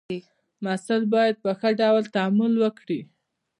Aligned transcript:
محصل 0.63 1.01
باید 1.13 1.35
په 1.43 1.51
ښه 1.59 1.69
ډول 1.81 2.03
تعامل 2.15 2.53
وکړي. 2.63 2.99